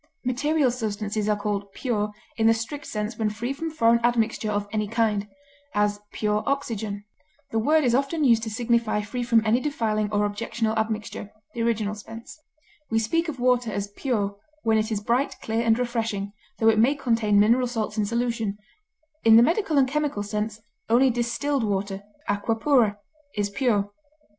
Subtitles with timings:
[0.25, 4.67] Material substances are called pure in the strict sense when free from foreign admixture of
[4.71, 5.27] any kind;
[5.75, 7.05] as, pure oxygen;
[7.51, 11.61] the word is often used to signify free from any defiling or objectionable admixture (the
[11.61, 12.39] original sense);
[12.89, 16.79] we speak of water as pure when it is bright, clear, and refreshing, tho it
[16.79, 18.57] may contain mineral salts in solution;
[19.23, 22.97] in the medical and chemical sense, only distilled water (aqua pura)
[23.35, 23.91] is pure.